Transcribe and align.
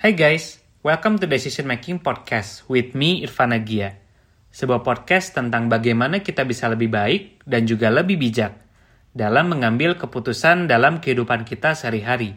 Hai 0.00 0.16
guys, 0.16 0.64
welcome 0.80 1.20
to 1.20 1.28
Decision 1.28 1.68
Making 1.68 2.00
Podcast 2.00 2.64
with 2.72 2.96
me 2.96 3.20
Irfan 3.20 3.52
Agia. 3.52 4.00
Sebuah 4.48 4.80
podcast 4.80 5.36
tentang 5.36 5.68
bagaimana 5.68 6.24
kita 6.24 6.48
bisa 6.48 6.72
lebih 6.72 6.88
baik 6.88 7.44
dan 7.44 7.68
juga 7.68 7.92
lebih 7.92 8.16
bijak 8.16 8.56
dalam 9.12 9.52
mengambil 9.52 10.00
keputusan 10.00 10.72
dalam 10.72 11.04
kehidupan 11.04 11.44
kita 11.44 11.76
sehari-hari. 11.76 12.32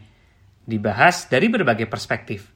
Dibahas 0.67 1.31
dari 1.31 1.47
berbagai 1.47 1.87
perspektif, 1.87 2.51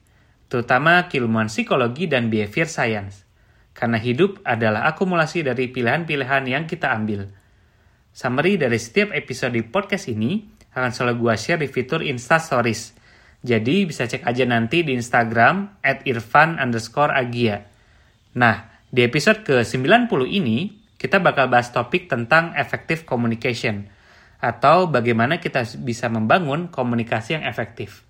terutama 0.51 1.07
keilmuan 1.07 1.47
psikologi 1.47 2.11
dan 2.11 2.27
behavior 2.27 2.67
science. 2.67 3.23
Karena 3.71 3.95
hidup 4.03 4.43
adalah 4.43 4.91
akumulasi 4.91 5.39
dari 5.39 5.71
pilihan-pilihan 5.71 6.43
yang 6.51 6.67
kita 6.67 6.91
ambil. 6.91 7.31
Summary 8.11 8.59
dari 8.59 8.75
setiap 8.75 9.15
episode 9.15 9.55
podcast 9.71 10.11
ini 10.11 10.51
akan 10.75 10.91
selalu 10.91 11.15
gua 11.15 11.39
share 11.39 11.63
di 11.63 11.71
fitur 11.71 12.03
Insta 12.03 12.43
Stories– 12.43 12.91
jadi 13.47 13.87
bisa 13.87 14.03
cek 14.03 14.27
aja 14.27 14.43
nanti 14.43 14.83
di 14.83 14.91
Instagram 14.91 15.79
at 15.79 16.03
irfan 16.03 16.59
underscore 16.59 17.15
agia. 17.15 17.63
Nah, 18.35 18.83
di 18.91 19.07
episode 19.07 19.47
ke-90 19.47 20.11
ini, 20.27 20.75
kita 20.99 21.23
bakal 21.23 21.47
bahas 21.47 21.71
topik 21.71 22.11
tentang 22.11 22.51
effective 22.59 23.07
communication. 23.07 23.87
Atau 24.43 24.91
bagaimana 24.91 25.39
kita 25.39 25.63
bisa 25.79 26.11
membangun 26.11 26.67
komunikasi 26.67 27.39
yang 27.39 27.47
efektif. 27.47 28.03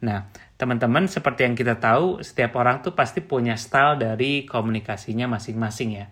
Nah, 0.00 0.32
teman-teman 0.56 1.12
seperti 1.12 1.44
yang 1.44 1.54
kita 1.54 1.76
tahu, 1.76 2.24
setiap 2.24 2.56
orang 2.56 2.80
tuh 2.80 2.96
pasti 2.96 3.20
punya 3.20 3.60
style 3.60 4.00
dari 4.00 4.48
komunikasinya 4.48 5.28
masing-masing 5.28 5.90
ya. 6.00 6.08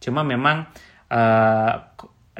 Cuma 0.00 0.24
memang 0.24 0.64
uh, 1.12 1.74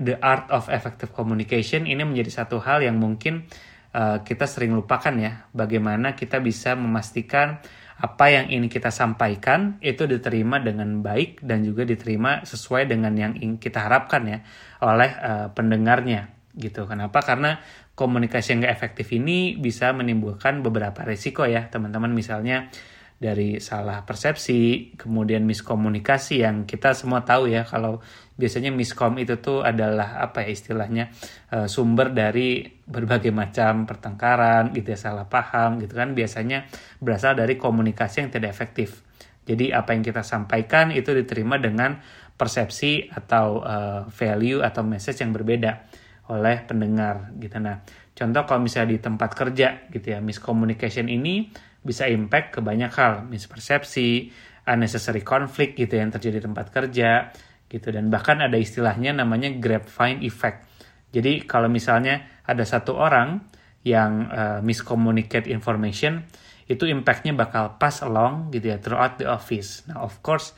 the 0.01 0.17
art 0.25 0.49
of 0.49 0.73
effective 0.73 1.13
communication 1.13 1.85
ini 1.85 2.01
menjadi 2.01 2.43
satu 2.43 2.59
hal 2.65 2.81
yang 2.81 2.97
mungkin 2.97 3.45
uh, 3.95 4.23
kita 4.23 4.47
sering 4.47 4.75
lupakan 4.75 5.15
ya 5.19 5.51
bagaimana 5.55 6.15
kita 6.15 6.39
bisa 6.43 6.75
memastikan 6.75 7.63
apa 8.01 8.33
yang 8.33 8.49
ini 8.49 8.73
kita 8.73 8.89
sampaikan 8.89 9.77
itu 9.85 10.09
diterima 10.09 10.57
dengan 10.57 11.05
baik 11.05 11.45
dan 11.45 11.61
juga 11.61 11.85
diterima 11.85 12.49
sesuai 12.49 12.89
dengan 12.89 13.13
yang 13.13 13.33
kita 13.61 13.77
harapkan 13.77 14.25
ya 14.25 14.39
oleh 14.81 15.11
uh, 15.21 15.47
pendengarnya 15.53 16.33
gitu. 16.57 16.89
Kenapa? 16.89 17.21
Karena 17.21 17.61
komunikasi 17.93 18.57
yang 18.57 18.65
gak 18.65 18.75
efektif 18.81 19.13
ini 19.13 19.61
bisa 19.61 19.93
menimbulkan 19.93 20.65
beberapa 20.65 21.05
risiko 21.05 21.45
ya 21.45 21.69
teman-teman 21.69 22.17
misalnya 22.17 22.73
dari 23.21 23.61
salah 23.61 24.01
persepsi, 24.09 24.97
kemudian 24.97 25.45
miskomunikasi 25.45 26.41
yang 26.41 26.65
kita 26.65 26.97
semua 26.97 27.21
tahu 27.21 27.53
ya 27.53 27.69
kalau 27.69 28.01
biasanya 28.41 28.73
miskom 28.73 29.21
itu 29.21 29.37
tuh 29.45 29.61
adalah 29.61 30.25
apa 30.25 30.49
ya 30.49 30.57
istilahnya 30.57 31.13
uh, 31.53 31.69
sumber 31.69 32.17
dari 32.17 32.65
berbagai 32.65 33.29
macam 33.29 33.85
pertengkaran 33.85 34.73
gitu 34.73 34.97
ya 34.97 34.99
salah 34.99 35.29
paham 35.29 35.85
gitu 35.85 36.01
kan 36.01 36.17
biasanya 36.17 36.65
berasal 36.97 37.37
dari 37.37 37.61
komunikasi 37.61 38.25
yang 38.25 38.33
tidak 38.33 38.57
efektif. 38.57 39.05
Jadi 39.45 39.69
apa 39.69 39.93
yang 39.93 40.01
kita 40.01 40.25
sampaikan 40.25 40.89
itu 40.89 41.13
diterima 41.13 41.61
dengan 41.61 42.01
persepsi 42.41 43.13
atau 43.13 43.61
uh, 43.61 44.09
value 44.09 44.65
atau 44.65 44.81
message 44.81 45.21
yang 45.21 45.37
berbeda 45.37 45.85
oleh 46.33 46.65
pendengar 46.65 47.37
gitu. 47.37 47.61
Nah, 47.61 47.85
contoh 48.17 48.49
kalau 48.49 48.65
misalnya 48.65 48.97
di 48.97 48.99
tempat 49.05 49.37
kerja 49.37 49.85
gitu 49.93 50.17
ya, 50.17 50.25
miscommunication 50.25 51.13
ini 51.13 51.53
bisa 51.81 52.05
impact 52.09 52.57
ke 52.57 52.61
banyak 52.61 52.93
hal, 52.93 53.25
mispersepsi, 53.25 54.31
unnecessary 54.69 55.25
conflict 55.25 55.77
gitu 55.77 55.97
yang 55.97 56.13
terjadi 56.13 56.41
di 56.41 56.45
tempat 56.45 56.67
kerja 56.69 57.33
gitu 57.71 57.95
dan 57.95 58.11
bahkan 58.11 58.43
ada 58.43 58.59
istilahnya 58.59 59.15
namanya 59.15 59.49
grapevine 59.57 60.21
effect. 60.27 60.67
Jadi 61.11 61.47
kalau 61.47 61.71
misalnya 61.71 62.43
ada 62.47 62.67
satu 62.67 62.99
orang 62.99 63.41
yang 63.87 64.29
uh, 64.29 64.59
miscommunicate 64.61 65.49
information 65.49 66.27
itu 66.71 66.87
impactnya 66.87 67.35
bakal 67.35 67.81
pass 67.81 68.05
along 68.05 68.53
gitu 68.55 68.75
ya 68.75 68.79
throughout 68.79 69.19
the 69.19 69.27
office. 69.27 69.87
Nah 69.87 70.03
of 70.03 70.19
course 70.21 70.53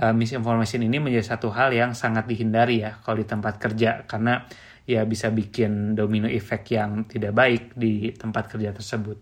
uh, 0.00 0.14
misinformation 0.14 0.80
ini 0.82 1.02
menjadi 1.02 1.36
satu 1.36 1.52
hal 1.52 1.74
yang 1.74 1.92
sangat 1.92 2.24
dihindari 2.30 2.82
ya 2.82 2.98
kalau 3.02 3.20
di 3.20 3.26
tempat 3.26 3.58
kerja 3.60 4.06
karena 4.08 4.46
ya 4.82 5.06
bisa 5.06 5.30
bikin 5.30 5.94
domino 5.94 6.26
effect 6.26 6.74
yang 6.74 7.06
tidak 7.06 7.34
baik 7.34 7.74
di 7.78 8.10
tempat 8.14 8.50
kerja 8.50 8.74
tersebut 8.74 9.18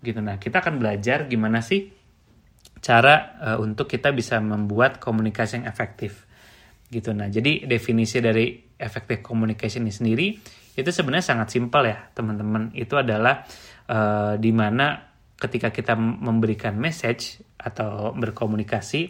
gitu. 0.00 0.20
Nah, 0.20 0.36
kita 0.36 0.60
akan 0.60 0.80
belajar 0.80 1.28
gimana 1.28 1.60
sih 1.64 1.88
cara 2.80 3.38
uh, 3.40 3.58
untuk 3.58 3.88
kita 3.88 4.12
bisa 4.12 4.38
membuat 4.38 5.00
komunikasi 5.00 5.62
yang 5.62 5.66
efektif 5.66 6.28
gitu. 6.92 7.10
Nah, 7.16 7.26
jadi 7.26 7.66
definisi 7.66 8.22
dari 8.22 8.52
effective 8.76 9.24
communication 9.24 9.88
ini 9.88 9.94
sendiri 9.94 10.26
itu 10.76 10.90
sebenarnya 10.92 11.34
sangat 11.34 11.48
simpel 11.56 11.88
ya, 11.88 12.12
teman-teman. 12.12 12.70
Itu 12.76 13.00
adalah 13.00 13.48
uh, 13.88 14.36
di 14.36 14.52
mana 14.52 15.08
ketika 15.36 15.68
kita 15.72 15.96
memberikan 15.96 16.76
message 16.80 17.44
atau 17.56 18.12
berkomunikasi 18.16 19.00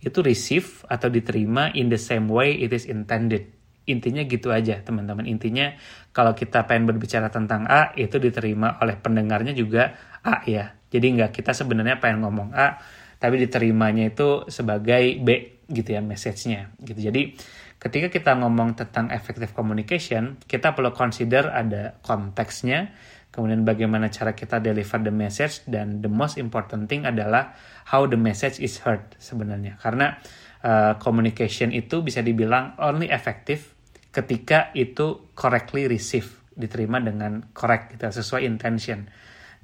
itu 0.00 0.18
receive 0.24 0.84
atau 0.88 1.12
diterima 1.12 1.72
in 1.76 1.92
the 1.92 2.00
same 2.00 2.28
way 2.28 2.56
it 2.60 2.72
is 2.72 2.84
intended. 2.88 3.52
Intinya 3.84 4.24
gitu 4.24 4.48
aja, 4.48 4.80
teman-teman. 4.80 5.28
Intinya 5.28 5.76
kalau 6.12 6.32
kita 6.32 6.64
pengen 6.64 6.88
berbicara 6.88 7.28
tentang 7.28 7.68
A 7.68 7.92
itu 8.00 8.16
diterima 8.16 8.80
oleh 8.80 8.96
pendengarnya 8.96 9.52
juga 9.52 9.92
A 10.24 10.42
ya. 10.48 10.72
Jadi 10.88 11.06
nggak 11.20 11.30
kita 11.36 11.52
sebenarnya 11.52 12.00
pengen 12.00 12.24
ngomong 12.24 12.56
A, 12.56 12.80
tapi 13.20 13.40
diterimanya 13.40 14.08
itu 14.08 14.48
sebagai 14.48 15.20
B 15.20 15.60
gitu 15.68 15.96
ya 15.96 16.00
message-nya 16.04 16.76
gitu. 16.80 17.00
Jadi 17.00 17.34
ketika 17.80 18.08
kita 18.12 18.36
ngomong 18.36 18.76
tentang 18.76 19.08
effective 19.12 19.52
communication, 19.56 20.40
kita 20.44 20.72
perlu 20.72 20.92
consider 20.92 21.48
ada 21.48 21.96
konteksnya, 22.04 22.92
kemudian 23.32 23.64
bagaimana 23.64 24.12
cara 24.12 24.36
kita 24.36 24.60
deliver 24.60 25.00
the 25.00 25.12
message 25.12 25.64
dan 25.68 26.04
the 26.04 26.08
most 26.08 26.36
important 26.36 26.86
thing 26.86 27.08
adalah 27.08 27.56
how 27.88 28.04
the 28.04 28.16
message 28.16 28.60
is 28.60 28.80
heard 28.84 29.02
sebenarnya. 29.16 29.80
Karena 29.80 30.16
uh, 30.62 30.96
communication 31.00 31.72
itu 31.72 32.04
bisa 32.04 32.20
dibilang 32.20 32.76
only 32.80 33.08
effective 33.08 33.72
ketika 34.14 34.70
itu 34.78 35.34
correctly 35.34 35.90
receive, 35.90 36.28
diterima 36.54 37.02
dengan 37.02 37.50
correct 37.50 37.98
gitu 37.98 38.06
sesuai 38.14 38.46
intention 38.46 39.10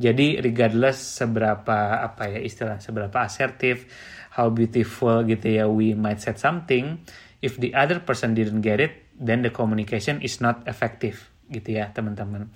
jadi 0.01 0.41
regardless 0.41 1.21
seberapa 1.21 2.01
apa 2.01 2.33
ya 2.33 2.41
istilah 2.41 2.81
seberapa 2.81 3.21
asertif, 3.21 3.85
how 4.33 4.49
beautiful 4.49 5.21
gitu 5.29 5.61
ya 5.61 5.69
we 5.69 5.93
might 5.93 6.25
said 6.25 6.41
something, 6.41 7.05
if 7.45 7.61
the 7.61 7.77
other 7.77 8.01
person 8.01 8.33
didn't 8.33 8.65
get 8.65 8.81
it, 8.81 9.13
then 9.21 9.45
the 9.45 9.53
communication 9.53 10.25
is 10.25 10.41
not 10.41 10.65
effective 10.65 11.29
gitu 11.53 11.77
ya 11.77 11.93
teman-teman. 11.93 12.49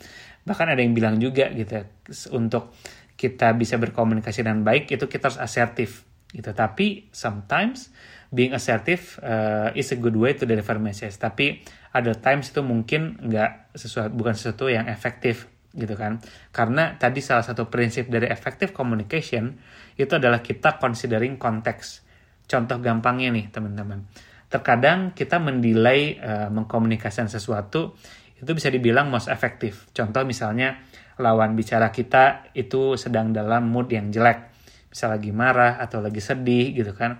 Bahkan 0.48 0.72
ada 0.72 0.80
yang 0.80 0.96
bilang 0.96 1.20
juga 1.20 1.52
gitu 1.52 1.84
ya, 1.84 1.84
untuk 2.32 2.72
kita 3.12 3.52
bisa 3.52 3.76
berkomunikasi 3.76 4.40
dengan 4.40 4.64
baik 4.64 4.96
itu 4.96 5.04
kita 5.04 5.28
harus 5.28 5.40
asertif 5.44 6.08
gitu. 6.32 6.48
Tapi 6.56 7.12
sometimes 7.12 7.92
being 8.32 8.56
assertive 8.56 9.20
uh, 9.20 9.68
is 9.76 9.92
a 9.92 9.98
good 10.00 10.16
way 10.16 10.32
to 10.32 10.48
deliver 10.48 10.80
message. 10.80 11.20
Tapi 11.20 11.60
ada 11.92 12.16
times 12.16 12.50
itu 12.50 12.64
mungkin 12.64 13.20
nggak 13.20 13.76
sesuatu 13.76 14.10
bukan 14.16 14.32
sesuatu 14.32 14.66
yang 14.72 14.88
efektif 14.88 15.53
gitu 15.74 15.98
kan. 15.98 16.22
Karena 16.54 16.94
tadi 16.94 17.18
salah 17.18 17.42
satu 17.42 17.66
prinsip 17.66 18.06
dari 18.06 18.30
effective 18.30 18.70
communication 18.70 19.58
itu 19.98 20.14
adalah 20.14 20.40
kita 20.40 20.78
considering 20.78 21.36
konteks 21.36 22.06
contoh 22.46 22.78
gampangnya 22.78 23.34
nih 23.34 23.46
teman-teman. 23.50 24.06
Terkadang 24.48 25.12
kita 25.12 25.42
mendelay 25.42 26.16
uh, 26.22 26.48
mengkomunikasikan 26.54 27.26
sesuatu 27.26 27.98
itu 28.38 28.50
bisa 28.54 28.70
dibilang 28.70 29.10
most 29.10 29.26
efektif 29.26 29.88
contoh 29.90 30.22
misalnya 30.22 30.78
lawan 31.18 31.54
bicara 31.54 31.94
kita 31.94 32.50
itu 32.54 32.98
sedang 32.98 33.34
dalam 33.34 33.70
mood 33.70 33.90
yang 33.90 34.14
jelek. 34.14 34.54
Bisa 34.90 35.10
lagi 35.10 35.34
marah 35.34 35.82
atau 35.82 35.98
lagi 35.98 36.22
sedih 36.22 36.70
gitu 36.70 36.94
kan. 36.94 37.18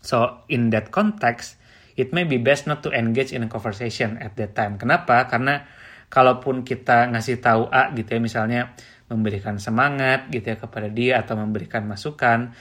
So 0.00 0.48
in 0.48 0.72
that 0.72 0.88
context 0.88 1.60
it 1.98 2.14
may 2.14 2.22
be 2.22 2.38
best 2.38 2.70
not 2.70 2.80
to 2.86 2.94
engage 2.94 3.34
in 3.34 3.44
a 3.44 3.50
conversation 3.50 4.16
at 4.22 4.38
that 4.38 4.54
time. 4.54 4.78
Kenapa? 4.78 5.26
Karena 5.26 5.66
kalaupun 6.08 6.64
kita 6.64 7.08
ngasih 7.12 7.40
tahu 7.40 7.68
A 7.68 7.92
gitu 7.92 8.16
ya 8.16 8.20
misalnya 8.20 8.60
memberikan 9.08 9.56
semangat 9.56 10.28
gitu 10.28 10.52
ya 10.52 10.56
kepada 10.60 10.88
dia 10.92 11.20
atau 11.24 11.36
memberikan 11.40 11.88
masukan 11.88 12.52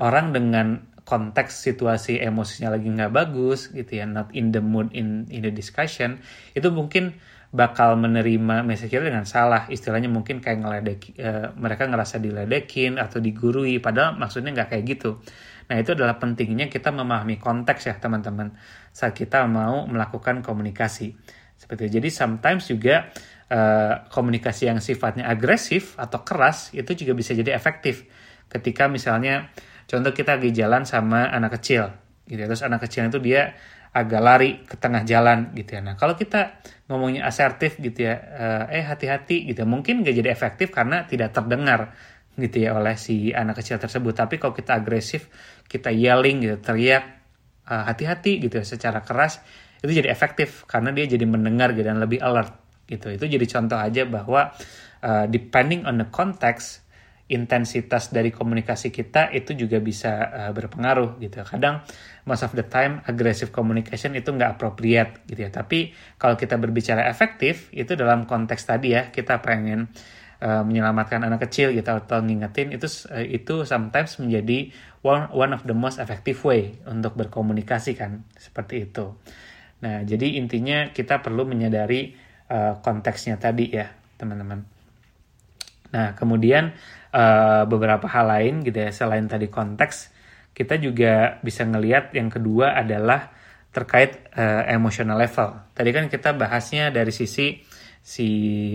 orang 0.00 0.32
dengan 0.32 0.66
konteks 1.04 1.60
situasi 1.64 2.22
emosinya 2.22 2.76
lagi 2.76 2.88
nggak 2.88 3.12
bagus 3.12 3.72
gitu 3.72 4.00
ya 4.00 4.06
not 4.06 4.32
in 4.32 4.54
the 4.54 4.62
mood 4.62 4.92
in 4.96 5.28
in 5.28 5.44
the 5.44 5.52
discussion 5.52 6.20
itu 6.56 6.68
mungkin 6.72 7.18
bakal 7.50 7.98
menerima 7.98 8.62
message 8.62 8.94
kita 8.94 9.10
dengan 9.10 9.26
salah. 9.26 9.66
Istilahnya 9.66 10.06
mungkin 10.06 10.38
kayak 10.38 10.58
ngeledek 10.62 11.00
uh, 11.18 11.50
mereka 11.58 11.90
ngerasa 11.90 12.22
diledekin 12.22 12.96
atau 12.96 13.18
digurui 13.18 13.82
padahal 13.82 14.14
maksudnya 14.14 14.54
nggak 14.54 14.70
kayak 14.70 14.84
gitu. 14.86 15.18
Nah 15.70 15.76
itu 15.78 15.94
adalah 15.94 16.18
pentingnya 16.18 16.70
kita 16.70 16.94
memahami 16.94 17.42
konteks 17.42 17.90
ya 17.90 17.94
teman-teman. 17.98 18.54
Saat 18.94 19.18
kita 19.18 19.46
mau 19.50 19.86
melakukan 19.90 20.46
komunikasi 20.46 21.14
seperti 21.60 21.92
itu. 21.92 22.00
Jadi 22.00 22.08
sometimes 22.08 22.64
juga 22.72 23.12
uh, 23.52 24.08
komunikasi 24.08 24.72
yang 24.72 24.80
sifatnya 24.80 25.28
agresif 25.28 26.00
atau 26.00 26.24
keras 26.24 26.72
itu 26.72 27.04
juga 27.04 27.12
bisa 27.12 27.36
jadi 27.36 27.52
efektif. 27.52 28.08
Ketika 28.48 28.88
misalnya 28.88 29.52
contoh 29.84 30.16
kita 30.16 30.40
lagi 30.40 30.56
jalan 30.56 30.88
sama 30.88 31.28
anak 31.28 31.60
kecil 31.60 31.92
gitu 32.24 32.40
ya. 32.40 32.48
Terus 32.48 32.64
anak 32.64 32.80
kecil 32.88 33.12
itu 33.12 33.20
dia 33.20 33.52
agak 33.90 34.22
lari 34.22 34.50
ke 34.64 34.80
tengah 34.80 35.04
jalan 35.04 35.52
gitu 35.52 35.76
ya. 35.76 35.80
Nah 35.84 36.00
kalau 36.00 36.16
kita 36.16 36.62
ngomongnya 36.88 37.28
asertif 37.28 37.76
gitu 37.76 38.08
ya, 38.08 38.16
uh, 38.16 38.64
eh 38.72 38.86
hati-hati 38.86 39.44
gitu 39.52 39.62
ya. 39.62 39.68
Mungkin 39.68 40.00
gak 40.00 40.16
jadi 40.16 40.30
efektif 40.32 40.72
karena 40.72 41.04
tidak 41.04 41.36
terdengar 41.36 41.92
gitu 42.38 42.56
ya 42.62 42.78
oleh 42.78 42.96
si 42.96 43.34
anak 43.36 43.60
kecil 43.60 43.76
tersebut. 43.76 44.16
Tapi 44.16 44.40
kalau 44.40 44.54
kita 44.56 44.78
agresif, 44.80 45.28
kita 45.66 45.92
yelling 45.92 46.40
gitu, 46.40 46.56
teriak 46.62 47.04
uh, 47.66 47.84
hati-hati 47.84 48.40
gitu 48.40 48.62
ya, 48.62 48.64
secara 48.64 49.02
keras, 49.02 49.42
itu 49.80 49.92
jadi 50.04 50.12
efektif 50.12 50.68
karena 50.68 50.92
dia 50.92 51.08
jadi 51.08 51.24
mendengar 51.24 51.72
gitu 51.72 51.88
dan 51.88 52.00
lebih 52.00 52.20
alert 52.20 52.52
gitu. 52.84 53.08
Itu 53.08 53.24
jadi 53.30 53.46
contoh 53.48 53.78
aja 53.80 54.02
bahwa 54.04 54.52
uh, 55.00 55.24
depending 55.30 55.88
on 55.88 56.00
the 56.00 56.08
context 56.12 56.84
intensitas 57.30 58.10
dari 58.10 58.34
komunikasi 58.34 58.90
kita 58.90 59.30
itu 59.30 59.54
juga 59.54 59.78
bisa 59.78 60.12
uh, 60.28 60.52
berpengaruh 60.52 61.22
gitu. 61.22 61.40
Kadang 61.46 61.86
most 62.26 62.42
of 62.42 62.52
the 62.58 62.66
time 62.66 63.00
aggressive 63.06 63.54
communication 63.54 64.18
itu 64.18 64.34
nggak 64.34 64.58
appropriate 64.58 65.22
gitu 65.30 65.46
ya. 65.46 65.50
Tapi 65.54 65.94
kalau 66.18 66.34
kita 66.34 66.58
berbicara 66.58 67.06
efektif 67.06 67.70
itu 67.70 67.94
dalam 67.94 68.26
konteks 68.26 68.66
tadi 68.66 68.98
ya 68.98 69.14
kita 69.14 69.38
pengen 69.40 69.86
uh, 70.42 70.66
menyelamatkan 70.66 71.22
anak 71.22 71.46
kecil 71.46 71.70
gitu 71.70 71.86
atau 71.86 72.18
ngingetin 72.18 72.74
itu 72.74 72.90
uh, 73.14 73.22
itu 73.22 73.62
sometimes 73.62 74.18
menjadi 74.18 74.74
one 75.06 75.30
one 75.30 75.54
of 75.54 75.62
the 75.64 75.76
most 75.76 76.02
effective 76.02 76.36
way 76.42 76.74
untuk 76.82 77.14
berkomunikasi 77.14 77.94
kan 77.94 78.26
seperti 78.34 78.90
itu. 78.90 79.14
Nah 79.80 80.04
jadi 80.04 80.36
intinya 80.36 80.92
kita 80.92 81.20
perlu 81.24 81.48
menyadari 81.48 82.12
uh, 82.50 82.80
konteksnya 82.84 83.40
tadi 83.40 83.72
ya 83.72 83.88
teman-teman. 84.20 84.80
Nah, 85.90 86.14
kemudian 86.14 86.70
uh, 87.10 87.66
beberapa 87.66 88.06
hal 88.06 88.26
lain 88.30 88.54
gitu 88.62 88.78
ya 88.78 88.90
selain 88.94 89.26
tadi 89.26 89.50
konteks, 89.50 90.14
kita 90.54 90.78
juga 90.78 91.42
bisa 91.42 91.66
ngelihat 91.66 92.14
yang 92.14 92.30
kedua 92.30 92.78
adalah 92.78 93.34
terkait 93.70 94.30
uh, 94.34 94.66
emotional 94.70 95.18
level. 95.18 95.74
Tadi 95.74 95.90
kan 95.90 96.06
kita 96.10 96.34
bahasnya 96.34 96.90
dari 96.94 97.10
sisi 97.14 97.58
si 98.00 98.28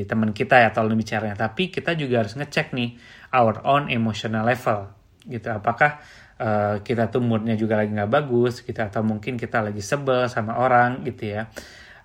teman 0.06 0.32
kita 0.32 0.62
ya 0.62 0.70
atau 0.72 0.88
bicaranya, 0.92 1.36
tapi 1.36 1.72
kita 1.72 1.98
juga 1.98 2.24
harus 2.24 2.36
ngecek 2.36 2.76
nih 2.76 2.96
our 3.32 3.64
own 3.64 3.88
emotional 3.92 4.44
level 4.44 4.92
gitu. 5.28 5.50
Apakah 5.52 6.00
uh, 6.40 6.82
kita 6.84 7.08
tuh 7.12 7.22
moodnya 7.24 7.56
juga 7.56 7.80
lagi 7.80 7.92
nggak 7.96 8.12
bagus 8.12 8.64
gitu 8.64 8.80
atau 8.80 9.02
mungkin 9.04 9.40
kita 9.40 9.64
lagi 9.64 9.84
sebel 9.84 10.28
sama 10.28 10.60
orang 10.60 11.04
gitu 11.08 11.36
ya. 11.36 11.48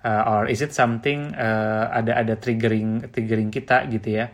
Uh, 0.01 0.23
or 0.33 0.41
is 0.49 0.65
it 0.65 0.73
something 0.73 1.29
uh, 1.37 1.85
ada 1.93 2.17
ada 2.17 2.33
triggering 2.33 3.13
triggering 3.13 3.53
kita 3.53 3.85
gitu 3.91 4.21
ya. 4.21 4.33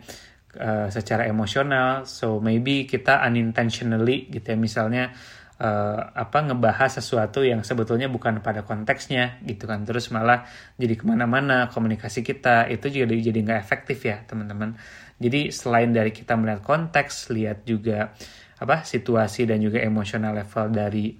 Uh, 0.58 0.88
secara 0.88 1.28
emosional 1.28 2.08
so 2.08 2.40
maybe 2.40 2.88
kita 2.88 3.20
unintentionally 3.22 4.26
gitu 4.32 4.54
ya. 4.54 4.56
Misalnya 4.56 5.12
uh, 5.60 6.00
apa 6.14 6.38
ngebahas 6.46 7.02
sesuatu 7.02 7.44
yang 7.44 7.66
sebetulnya 7.66 8.08
bukan 8.08 8.40
pada 8.40 8.64
konteksnya 8.64 9.42
gitu 9.44 9.68
kan. 9.68 9.84
Terus 9.84 10.08
malah 10.14 10.46
jadi 10.78 10.94
ke 10.96 11.04
mana-mana 11.04 11.68
komunikasi 11.68 12.24
kita 12.24 12.70
itu 12.70 12.88
juga 12.88 13.12
jadi 13.12 13.38
nggak 13.38 13.60
efektif 13.60 13.98
ya 14.06 14.24
teman-teman. 14.24 14.78
Jadi 15.18 15.50
selain 15.50 15.90
dari 15.90 16.14
kita 16.14 16.38
melihat 16.38 16.62
konteks 16.62 17.34
lihat 17.34 17.66
juga 17.66 18.14
apa 18.58 18.82
situasi 18.82 19.46
dan 19.46 19.62
juga 19.62 19.78
emosional 19.82 20.34
level 20.34 20.74
dari 20.74 21.14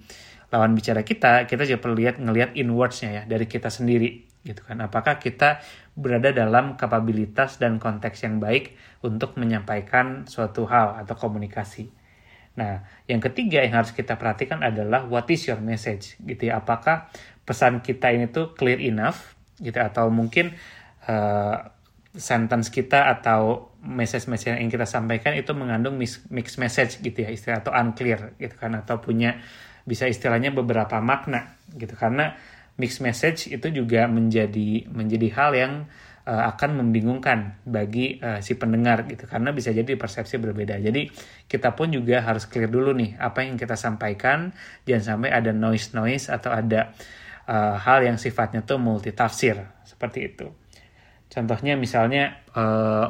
lawan 0.49 0.73
bicara 0.73 1.05
kita 1.05 1.45
kita 1.45 1.63
juga 1.63 1.79
perlu 1.79 1.95
lihat 1.99 2.19
ngelihat 2.19 2.57
inwardsnya 2.57 3.09
ya 3.11 3.23
dari 3.29 3.45
kita 3.45 3.71
sendiri 3.71 4.27
gitu 4.43 4.63
kan 4.63 4.79
apakah 4.79 5.19
kita 5.19 5.59
berada 5.99 6.31
dalam 6.31 6.79
kapabilitas 6.79 7.59
dan 7.59 7.75
konteks 7.75 8.23
yang 8.23 8.39
baik 8.39 8.79
untuk 9.03 9.35
menyampaikan 9.35 10.23
suatu 10.27 10.63
hal 10.67 10.95
atau 11.03 11.15
komunikasi. 11.19 11.91
Nah, 12.55 12.83
yang 13.07 13.19
ketiga 13.19 13.63
yang 13.63 13.83
harus 13.83 13.91
kita 13.91 14.15
perhatikan 14.15 14.63
adalah 14.63 15.07
what 15.07 15.27
is 15.27 15.43
your 15.47 15.59
message 15.59 16.15
gitu 16.23 16.51
ya. 16.51 16.63
Apakah 16.63 17.11
pesan 17.43 17.83
kita 17.83 18.11
ini 18.15 18.31
tuh 18.31 18.55
clear 18.55 18.79
enough 18.79 19.35
gitu 19.59 19.79
atau 19.79 20.07
mungkin 20.07 20.55
uh, 21.07 21.71
sentence 22.15 22.71
kita 22.71 23.11
atau 23.11 23.68
message-message 23.79 24.59
yang 24.59 24.71
kita 24.71 24.83
sampaikan 24.83 25.35
itu 25.35 25.55
mengandung 25.55 25.95
mix, 25.95 26.19
mix 26.27 26.59
message 26.59 26.99
gitu 26.99 27.23
ya 27.23 27.29
istilah 27.31 27.63
atau 27.63 27.71
unclear 27.71 28.35
gitu 28.35 28.55
kan 28.59 28.75
atau 28.75 28.99
punya 28.99 29.39
bisa 29.87 30.05
istilahnya 30.05 30.51
beberapa 30.51 30.99
makna 30.99 31.57
gitu 31.73 31.95
karena 31.95 32.35
mixed 32.79 33.03
message 33.03 33.51
itu 33.51 33.67
juga 33.73 34.07
menjadi 34.07 34.87
menjadi 34.87 35.27
hal 35.35 35.51
yang 35.57 35.73
uh, 36.23 36.43
akan 36.55 36.79
membingungkan 36.85 37.59
bagi 37.67 38.21
uh, 38.23 38.39
si 38.39 38.55
pendengar 38.55 39.03
gitu 39.09 39.27
karena 39.27 39.51
bisa 39.51 39.75
jadi 39.75 39.99
persepsi 39.99 40.39
berbeda. 40.39 40.79
Jadi 40.79 41.11
kita 41.45 41.75
pun 41.75 41.91
juga 41.91 42.23
harus 42.23 42.47
clear 42.47 42.71
dulu 42.71 42.95
nih 42.95 43.19
apa 43.19 43.43
yang 43.43 43.59
kita 43.59 43.73
sampaikan 43.75 44.55
jangan 44.87 45.17
sampai 45.17 45.29
ada 45.33 45.51
noise 45.51 45.91
noise 45.91 46.31
atau 46.31 46.55
ada 46.55 46.95
uh, 47.49 47.75
hal 47.81 48.05
yang 48.07 48.15
sifatnya 48.15 48.63
tuh 48.63 48.79
multi 48.79 49.11
tafsir 49.11 49.59
seperti 49.83 50.29
itu. 50.31 50.47
Contohnya 51.29 51.77
misalnya 51.77 52.43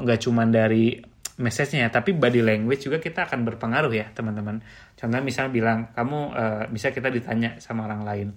nggak 0.04 0.20
uh, 0.20 0.24
cuma 0.24 0.44
dari 0.46 1.00
message-nya 1.40 1.88
tapi 1.88 2.12
body 2.12 2.44
language 2.44 2.92
juga 2.92 3.00
kita 3.00 3.24
akan 3.32 3.48
berpengaruh 3.48 3.94
ya 3.96 4.12
teman-teman. 4.12 4.60
Contohnya 5.00 5.24
misalnya 5.24 5.52
bilang 5.56 5.80
kamu 5.96 6.20
uh, 6.36 6.64
bisa 6.68 6.92
kita 6.92 7.08
ditanya 7.08 7.56
sama 7.64 7.88
orang 7.88 8.04
lain 8.04 8.30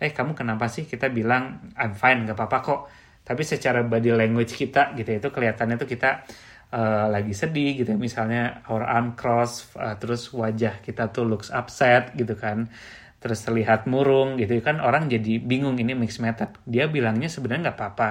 eh 0.00 0.10
kamu 0.16 0.32
kenapa 0.32 0.64
sih 0.66 0.88
kita 0.88 1.12
bilang 1.12 1.60
I'm 1.76 1.92
fine 1.92 2.24
gak 2.24 2.32
apa-apa 2.32 2.58
kok 2.64 2.80
tapi 3.20 3.44
secara 3.44 3.84
body 3.84 4.16
language 4.16 4.56
kita 4.56 4.96
gitu 4.96 5.20
itu 5.20 5.28
kelihatannya 5.28 5.76
tuh 5.76 5.84
kita 5.84 6.24
uh, 6.72 7.06
lagi 7.12 7.36
sedih 7.36 7.84
gitu 7.84 7.92
misalnya 8.00 8.64
our 8.72 8.80
arm 8.80 9.12
cross 9.12 9.68
uh, 9.76 9.94
terus 10.00 10.32
wajah 10.32 10.80
kita 10.80 11.12
tuh 11.12 11.28
looks 11.28 11.52
upset 11.52 12.16
gitu 12.16 12.34
kan. 12.34 12.72
Terus 13.20 13.44
terlihat 13.44 13.84
murung 13.84 14.40
gitu 14.40 14.56
kan 14.64 14.80
orang 14.80 15.12
jadi 15.12 15.36
bingung 15.44 15.76
ini 15.76 15.92
mix 15.92 16.16
method. 16.24 16.56
Dia 16.64 16.88
bilangnya 16.88 17.28
sebenarnya 17.28 17.68
nggak 17.68 17.76
apa-apa 17.76 18.08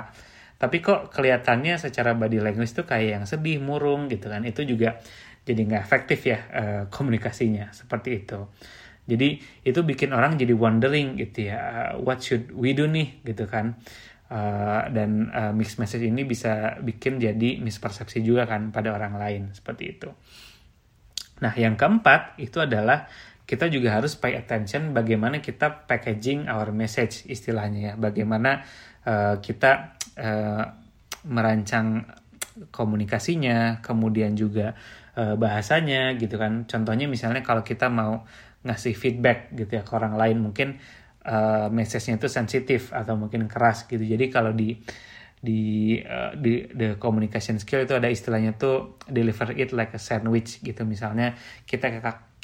tapi 0.60 0.84
kok 0.84 1.08
kelihatannya 1.16 1.80
secara 1.80 2.12
body 2.20 2.44
language 2.44 2.76
tuh 2.76 2.84
kayak 2.84 3.10
yang 3.16 3.24
sedih 3.24 3.64
murung 3.64 4.12
gitu 4.12 4.28
kan. 4.28 4.44
Itu 4.44 4.68
juga 4.68 5.00
jadi 5.48 5.56
nggak 5.56 5.82
efektif 5.88 6.20
ya 6.28 6.40
uh, 6.52 6.84
komunikasinya. 6.92 7.72
Seperti 7.72 8.28
itu. 8.28 8.44
Jadi 9.08 9.40
itu 9.64 9.80
bikin 9.88 10.12
orang 10.12 10.36
jadi 10.36 10.52
wondering 10.52 11.16
gitu 11.16 11.48
ya, 11.48 11.58
uh, 11.58 11.92
what 12.04 12.20
should 12.20 12.52
we 12.52 12.76
do 12.76 12.92
nih 12.92 13.24
gitu 13.24 13.48
kan. 13.48 13.80
Uh, 14.30 14.86
dan 14.92 15.32
uh, 15.32 15.56
mixed 15.56 15.80
message 15.80 16.06
ini 16.06 16.28
bisa 16.28 16.78
bikin 16.84 17.18
jadi 17.18 17.64
mispersepsi 17.64 18.20
juga 18.20 18.44
kan 18.44 18.76
pada 18.76 18.92
orang 18.92 19.16
lain. 19.16 19.56
Seperti 19.56 19.96
itu. 19.96 20.12
Nah 21.40 21.56
yang 21.56 21.80
keempat 21.80 22.36
itu 22.36 22.60
adalah 22.60 23.08
kita 23.48 23.72
juga 23.72 23.96
harus 23.96 24.20
pay 24.20 24.36
attention 24.36 24.92
bagaimana 24.92 25.40
kita 25.40 25.88
packaging 25.88 26.52
our 26.52 26.70
message 26.76 27.24
istilahnya 27.32 27.80
ya, 27.82 27.94
bagaimana 27.98 28.62
kita 29.42 29.99
uh, 30.20 30.64
merancang 31.26 32.04
komunikasinya, 32.76 33.80
kemudian 33.80 34.36
juga 34.36 34.76
uh, 35.16 35.40
bahasanya 35.40 36.20
gitu 36.20 36.36
kan. 36.36 36.68
Contohnya 36.68 37.08
misalnya 37.08 37.40
kalau 37.40 37.64
kita 37.64 37.88
mau 37.88 38.28
ngasih 38.64 38.92
feedback 38.92 39.56
gitu 39.56 39.80
ya 39.80 39.84
ke 39.88 39.92
orang 39.96 40.20
lain 40.20 40.44
mungkin 40.44 40.76
uh, 41.24 41.72
message-nya 41.72 42.20
itu 42.20 42.28
sensitif 42.28 42.92
atau 42.92 43.16
mungkin 43.16 43.48
keras 43.48 43.88
gitu 43.88 44.04
jadi 44.04 44.26
kalau 44.28 44.52
di 44.52 44.76
di 45.40 45.96
uh, 46.04 46.36
di 46.36 46.68
the 46.76 47.00
communication 47.00 47.56
skill 47.56 47.88
itu 47.88 47.96
ada 47.96 48.12
istilahnya 48.12 48.60
tuh 48.60 49.00
deliver 49.08 49.56
it 49.56 49.72
like 49.72 49.96
a 49.96 50.02
sandwich 50.02 50.60
gitu 50.60 50.84
misalnya 50.84 51.40
kita 51.64 51.88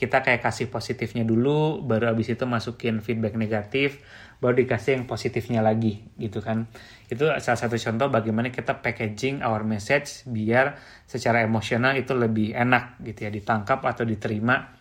kita 0.06 0.22
kayak 0.22 0.46
kasih 0.46 0.70
positifnya 0.70 1.26
dulu 1.26 1.82
baru 1.82 2.14
abis 2.14 2.38
itu 2.38 2.46
masukin 2.46 3.02
feedback 3.02 3.34
negatif 3.34 4.06
baru 4.38 4.62
dikasih 4.62 5.02
yang 5.02 5.06
positifnya 5.10 5.66
lagi 5.66 6.06
gitu 6.22 6.46
kan 6.46 6.70
itu 7.10 7.26
salah 7.42 7.58
satu 7.58 7.74
contoh 7.82 8.14
bagaimana 8.14 8.54
kita 8.54 8.86
packaging 8.86 9.42
our 9.42 9.66
message 9.66 10.22
biar 10.30 10.78
secara 11.10 11.42
emosional 11.42 11.98
itu 11.98 12.14
lebih 12.14 12.54
enak 12.54 13.02
gitu 13.02 13.26
ya 13.26 13.32
ditangkap 13.34 13.82
atau 13.82 14.06
diterima 14.06 14.76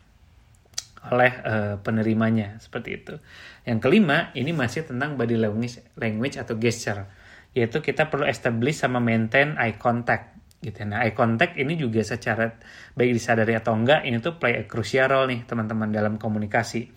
oleh 1.04 1.33
uh, 1.45 1.76
penerimanya 1.85 2.57
seperti 2.64 2.90
itu. 2.97 3.14
Yang 3.69 3.78
kelima 3.85 4.33
ini 4.33 4.57
masih 4.57 4.88
tentang 4.88 5.21
body 5.21 5.37
language, 5.37 5.85
language 6.00 6.40
atau 6.40 6.57
gesture, 6.57 7.04
yaitu 7.52 7.85
kita 7.85 8.09
perlu 8.09 8.25
establish 8.25 8.81
sama 8.81 9.04
maintain 9.04 9.52
eye 9.61 9.76
contact 9.76 10.34
gitu. 10.64 10.80
Nah 10.88 11.04
eye 11.04 11.12
contact 11.12 11.61
ini 11.61 11.76
juga 11.76 12.00
secara 12.00 12.49
baik 12.97 13.12
disadari 13.12 13.52
atau 13.52 13.76
enggak 13.76 14.09
ini 14.09 14.16
tuh 14.25 14.40
play 14.40 14.56
a 14.56 14.64
crucial 14.64 15.12
role 15.12 15.28
nih 15.28 15.44
teman-teman 15.44 15.92
dalam 15.92 16.16
komunikasi. 16.16 16.88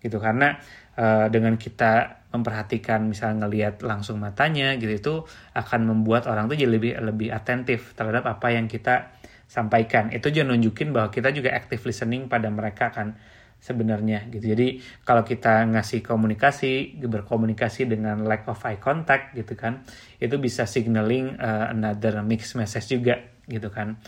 Gitu 0.00 0.16
karena 0.16 0.56
uh, 0.96 1.28
dengan 1.28 1.60
kita 1.60 2.24
memperhatikan 2.32 3.04
misalnya 3.04 3.44
ngelihat 3.44 3.84
langsung 3.84 4.16
matanya 4.22 4.78
gitu 4.80 4.92
itu 4.94 5.14
akan 5.52 5.80
membuat 5.84 6.24
orang 6.30 6.48
tuh 6.48 6.56
jadi 6.56 6.72
lebih 6.72 6.92
lebih 7.04 7.28
atentif 7.34 7.92
terhadap 7.92 8.24
apa 8.24 8.56
yang 8.56 8.64
kita 8.64 9.12
sampaikan. 9.44 10.08
Itu 10.14 10.32
juga 10.32 10.48
nunjukin 10.54 10.94
bahwa 10.94 11.12
kita 11.12 11.34
juga 11.36 11.52
active 11.52 11.82
listening 11.84 12.30
pada 12.30 12.48
mereka 12.48 12.88
kan 12.94 13.18
sebenarnya 13.60 14.26
gitu. 14.32 14.56
Jadi 14.56 14.80
kalau 15.04 15.20
kita 15.20 15.68
ngasih 15.68 16.00
komunikasi, 16.00 16.96
berkomunikasi 16.96 17.84
dengan 17.86 18.24
lack 18.24 18.48
of 18.48 18.58
eye 18.64 18.80
contact 18.80 19.36
gitu 19.36 19.52
kan, 19.52 19.84
itu 20.16 20.40
bisa 20.40 20.64
signaling 20.64 21.36
uh, 21.36 21.68
another 21.68 22.24
mixed 22.24 22.56
message 22.56 22.88
juga 22.88 23.20
gitu 23.44 23.68
kan. 23.68 24.00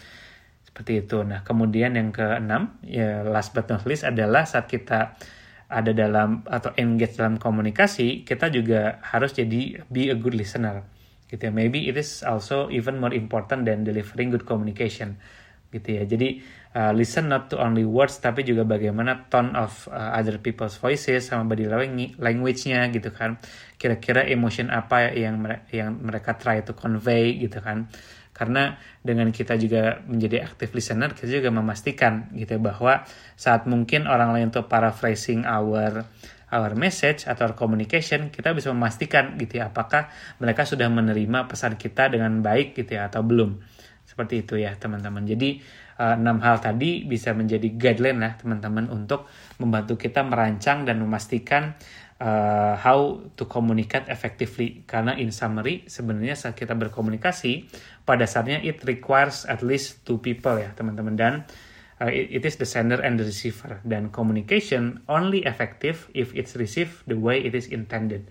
Seperti 0.64 1.04
itu. 1.04 1.20
Nah, 1.20 1.44
kemudian 1.44 1.92
yang 2.00 2.16
keenam, 2.16 2.80
ya 2.80 3.20
last 3.28 3.52
but 3.52 3.68
not 3.68 3.84
least 3.84 4.08
adalah 4.08 4.48
saat 4.48 4.72
kita 4.72 5.20
ada 5.68 5.92
dalam 5.92 6.44
atau 6.48 6.72
engage 6.80 7.20
dalam 7.20 7.36
komunikasi, 7.36 8.24
kita 8.24 8.48
juga 8.48 9.04
harus 9.04 9.36
jadi 9.36 9.84
be 9.92 10.08
a 10.08 10.16
good 10.16 10.32
listener. 10.32 10.80
Gitu 11.28 11.48
ya. 11.48 11.52
Maybe 11.52 11.92
it 11.92 12.00
is 12.00 12.24
also 12.24 12.72
even 12.72 12.96
more 12.96 13.12
important 13.12 13.68
than 13.68 13.84
delivering 13.84 14.32
good 14.32 14.48
communication 14.48 15.20
gitu 15.72 16.00
ya. 16.00 16.04
Jadi 16.04 16.40
uh, 16.72 16.92
listen 16.92 17.28
not 17.28 17.52
to 17.52 17.60
only 17.60 17.84
words 17.84 18.18
tapi 18.18 18.42
juga 18.44 18.64
bagaimana 18.64 19.28
tone 19.28 19.52
of 19.56 19.88
uh, 19.92 20.16
other 20.16 20.40
people's 20.40 20.76
voices 20.80 21.28
sama 21.28 21.44
body 21.44 21.68
language-nya 22.16 22.88
gitu 22.92 23.12
kan. 23.12 23.36
Kira-kira 23.76 24.24
emotion 24.28 24.72
apa 24.72 25.12
yang 25.12 25.44
yang 25.70 26.00
mereka 26.00 26.36
try 26.36 26.64
to 26.64 26.72
convey 26.72 27.36
gitu 27.36 27.60
kan. 27.60 27.88
Karena 28.32 28.80
dengan 29.04 29.28
kita 29.28 29.60
juga 29.60 30.00
menjadi 30.08 30.48
active 30.48 30.72
listener 30.72 31.12
kita 31.12 31.28
juga 31.28 31.52
memastikan 31.52 32.32
gitu 32.32 32.56
bahwa 32.56 33.04
saat 33.36 33.68
mungkin 33.68 34.08
orang 34.08 34.32
lain 34.32 34.48
tuh 34.48 34.64
paraphrasing 34.64 35.44
our 35.44 36.08
our 36.52 36.72
message 36.76 37.28
atau 37.28 37.52
our 37.52 37.56
communication 37.56 38.28
kita 38.28 38.56
bisa 38.56 38.72
memastikan 38.72 39.36
gitu 39.36 39.60
ya 39.60 39.68
apakah 39.68 40.08
mereka 40.40 40.64
sudah 40.64 40.88
menerima 40.88 41.48
pesan 41.48 41.76
kita 41.76 42.08
dengan 42.08 42.40
baik 42.40 42.72
gitu 42.72 42.96
ya 42.96 43.12
atau 43.12 43.20
belum. 43.20 43.60
Seperti 44.08 44.44
itu 44.44 44.60
ya 44.60 44.76
teman-teman. 44.76 45.24
Jadi 45.24 45.60
enam 46.02 46.42
hal 46.42 46.58
tadi 46.58 47.06
bisa 47.06 47.30
menjadi 47.30 47.68
guideline 47.78 48.18
lah 48.18 48.34
teman-teman 48.34 48.90
untuk 48.90 49.30
membantu 49.62 49.94
kita 49.94 50.26
merancang 50.26 50.82
dan 50.82 50.98
memastikan 50.98 51.78
uh, 52.18 52.74
how 52.78 53.22
to 53.38 53.46
communicate 53.46 54.10
effectively. 54.10 54.82
Karena 54.86 55.14
in 55.14 55.30
summary 55.30 55.86
sebenarnya 55.86 56.34
saat 56.34 56.58
kita 56.58 56.74
berkomunikasi 56.74 57.70
pada 58.02 58.26
dasarnya 58.26 58.58
it 58.62 58.82
requires 58.82 59.46
at 59.46 59.62
least 59.62 60.02
two 60.02 60.18
people 60.18 60.58
ya 60.58 60.74
teman-teman. 60.74 61.14
Dan 61.14 61.32
uh, 62.02 62.10
it 62.10 62.42
is 62.42 62.58
the 62.58 62.66
sender 62.66 62.98
and 62.98 63.22
the 63.22 63.26
receiver. 63.26 63.78
Dan 63.86 64.10
communication 64.10 65.06
only 65.06 65.46
effective 65.46 66.10
if 66.14 66.34
it's 66.34 66.58
received 66.58 67.06
the 67.06 67.18
way 67.18 67.38
it 67.38 67.54
is 67.54 67.70
intended 67.70 68.26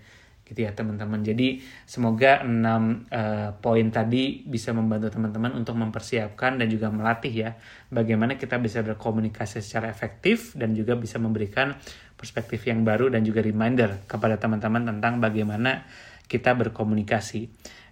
gitu 0.52 0.68
ya 0.68 0.76
teman-teman. 0.76 1.24
Jadi 1.24 1.64
semoga 1.88 2.44
enam 2.44 3.08
uh, 3.08 3.56
poin 3.56 3.88
tadi 3.88 4.44
bisa 4.44 4.76
membantu 4.76 5.08
teman-teman 5.08 5.56
untuk 5.56 5.80
mempersiapkan 5.80 6.60
dan 6.60 6.68
juga 6.68 6.92
melatih 6.92 7.32
ya 7.32 7.50
bagaimana 7.88 8.36
kita 8.36 8.60
bisa 8.60 8.84
berkomunikasi 8.84 9.64
secara 9.64 9.88
efektif 9.88 10.52
dan 10.52 10.76
juga 10.76 10.92
bisa 11.00 11.16
memberikan 11.16 11.72
perspektif 12.20 12.68
yang 12.68 12.84
baru 12.84 13.08
dan 13.08 13.24
juga 13.24 13.40
reminder 13.40 14.04
kepada 14.04 14.36
teman-teman 14.36 14.84
tentang 14.84 15.18
bagaimana 15.18 15.88
kita 16.28 16.54
berkomunikasi. 16.54 17.48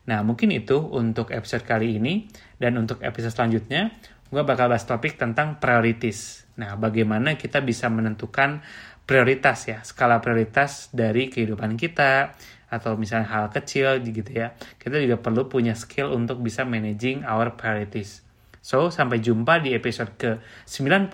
Nah, 0.07 0.23
mungkin 0.23 0.55
itu 0.55 0.79
untuk 0.79 1.33
episode 1.35 1.65
kali 1.65 1.97
ini 1.97 2.29
dan 2.61 2.77
untuk 2.77 3.01
episode 3.01 3.35
selanjutnya 3.35 3.91
gue 4.31 4.43
bakal 4.47 4.71
bahas 4.71 4.87
topik 4.87 5.19
tentang 5.19 5.59
priorities. 5.59 6.47
Nah, 6.55 6.79
bagaimana 6.79 7.35
kita 7.35 7.59
bisa 7.65 7.91
menentukan 7.91 8.63
prioritas 9.11 9.67
ya, 9.67 9.83
skala 9.83 10.23
prioritas 10.23 10.87
dari 10.95 11.27
kehidupan 11.27 11.75
kita 11.75 12.39
atau 12.71 12.95
misalnya 12.95 13.27
hal 13.27 13.51
kecil 13.51 13.99
gitu 14.07 14.31
ya. 14.31 14.55
Kita 14.79 15.03
juga 15.03 15.19
perlu 15.19 15.51
punya 15.51 15.75
skill 15.75 16.15
untuk 16.15 16.39
bisa 16.39 16.63
managing 16.63 17.27
our 17.27 17.59
priorities. 17.59 18.23
So, 18.63 18.95
sampai 18.95 19.19
jumpa 19.19 19.67
di 19.67 19.75
episode 19.75 20.15
ke-91 20.15 21.11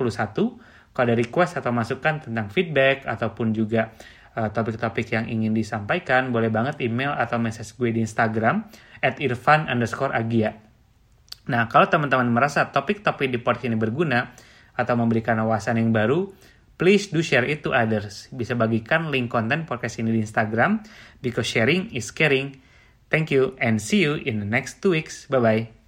kalau 0.92 1.04
ada 1.08 1.16
request 1.16 1.56
atau 1.56 1.72
masukan 1.72 2.28
tentang 2.28 2.52
feedback 2.52 3.08
ataupun 3.08 3.56
juga 3.56 3.96
uh, 4.36 4.52
topik-topik 4.52 5.16
yang 5.16 5.24
ingin 5.32 5.56
disampaikan, 5.56 6.28
boleh 6.28 6.52
banget 6.52 6.84
email 6.84 7.16
atau 7.16 7.40
message 7.40 7.80
gue 7.80 7.96
di 7.96 8.04
Instagram 8.04 8.68
at 9.00 9.16
irfan 9.24 9.72
underscore 9.72 10.12
agia. 10.12 10.60
Nah, 11.48 11.64
kalau 11.72 11.88
teman-teman 11.88 12.28
merasa 12.28 12.68
topik-topik 12.68 13.32
di 13.32 13.40
podcast 13.40 13.72
ini 13.72 13.78
berguna 13.80 14.36
atau 14.76 14.92
memberikan 15.00 15.40
wawasan 15.40 15.80
yang 15.80 15.96
baru, 15.96 16.28
please 16.76 17.08
do 17.12 17.20
share 17.20 17.44
it 17.44 17.64
to 17.64 17.72
others. 17.72 18.28
Bisa 18.32 18.56
bagikan 18.56 19.12
link 19.12 19.32
konten 19.32 19.64
podcast 19.64 20.00
ini 20.00 20.16
di 20.16 20.20
Instagram, 20.24 20.80
because 21.20 21.48
sharing 21.48 21.92
is 21.92 22.12
caring. 22.12 22.60
Thank 23.08 23.30
you 23.32 23.54
and 23.62 23.78
see 23.78 24.02
you 24.02 24.18
in 24.18 24.42
the 24.42 24.48
next 24.48 24.82
two 24.82 24.92
weeks. 24.92 25.28
Bye-bye. 25.30 25.85